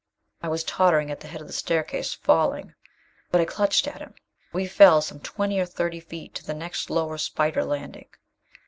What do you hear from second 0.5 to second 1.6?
tottering at the head of the